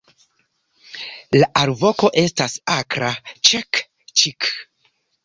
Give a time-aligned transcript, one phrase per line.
[1.35, 3.11] La alvoko estas akra
[3.51, 4.49] "ĉek-ĉik".